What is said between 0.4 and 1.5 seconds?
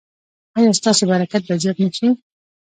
ایا ستاسو برکت